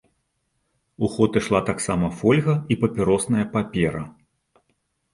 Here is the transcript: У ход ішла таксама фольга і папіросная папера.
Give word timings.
У 1.07 1.09
ход 1.17 1.31
ішла 1.43 1.61
таксама 1.69 2.11
фольга 2.23 2.57
і 2.71 2.81
папіросная 2.83 3.49
папера. 3.57 4.03